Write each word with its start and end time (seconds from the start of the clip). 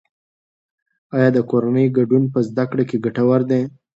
آیا 1.15 1.29
د 1.33 1.37
کورنۍ 1.49 1.87
ګډون 1.97 2.23
په 2.33 2.39
زده 2.47 2.63
کړه 2.71 2.83
کې 2.89 2.97
ګټور 3.05 3.41
دی؟ 3.49 3.61